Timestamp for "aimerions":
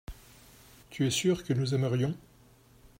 1.75-2.17